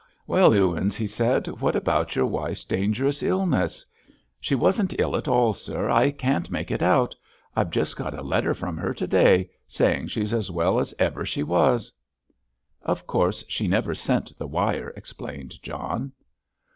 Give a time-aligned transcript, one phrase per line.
[0.25, 3.85] "Well, Ewins," he said, "what about your wife's dangerous illness?"
[4.39, 5.91] "She wasn't ill at all, sir.
[5.91, 10.33] I can't make it out—I've just got a letter from her to day, saying she's
[10.33, 11.91] as well as ever she was."
[12.81, 16.13] "Of course, she never sent the wire," explained John.